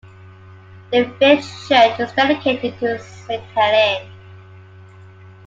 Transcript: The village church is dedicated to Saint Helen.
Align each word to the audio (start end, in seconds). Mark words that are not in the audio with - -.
The 0.91 1.03
village 1.19 1.45
church 1.67 1.99
is 1.99 2.11
dedicated 2.13 2.79
to 2.79 2.97
Saint 2.97 3.43
Helen. 3.53 4.11